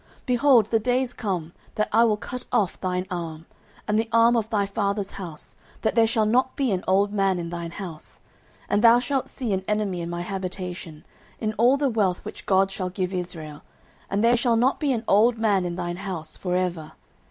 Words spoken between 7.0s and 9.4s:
man in thine house. 09:002:032 And thou shalt